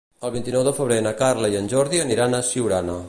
El 0.27 0.31
vint-i-nou 0.35 0.63
de 0.67 0.73
febrer 0.77 0.97
na 1.07 1.13
Carla 1.19 1.51
i 1.53 1.59
en 1.61 1.69
Jordi 1.75 2.01
aniran 2.07 2.39
a 2.39 2.41
Siurana. 2.53 2.99